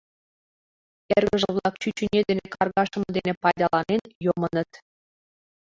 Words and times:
Эргыже-влак, 1.15 1.73
чӱчӱньӧ 1.81 2.21
дене 2.29 2.45
каргашыме 2.55 3.09
дене 3.17 3.33
пайдаланен, 3.43 4.01
йомыныт. 4.25 4.71